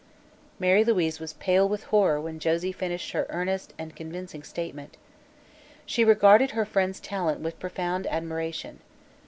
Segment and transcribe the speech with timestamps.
[0.57, 4.97] Mary Louise was pale with horror when Josie finished her earnest and convincing statement.
[5.85, 8.79] She regarded her friend's talent with profound admiration.